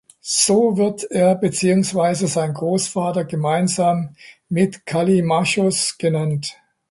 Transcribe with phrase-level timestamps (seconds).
[0.23, 4.15] So wird er beziehungsweise sein Großvater gemeinsam
[4.49, 6.57] mit Kallimachos genannt.